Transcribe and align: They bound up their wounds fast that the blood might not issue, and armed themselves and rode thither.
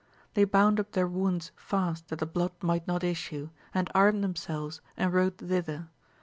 They 0.33 0.45
bound 0.45 0.79
up 0.79 0.93
their 0.93 1.05
wounds 1.05 1.51
fast 1.55 2.07
that 2.07 2.17
the 2.17 2.25
blood 2.25 2.53
might 2.63 2.87
not 2.87 3.03
issue, 3.03 3.51
and 3.71 3.87
armed 3.93 4.23
themselves 4.23 4.81
and 4.97 5.13
rode 5.13 5.37
thither. 5.37 5.89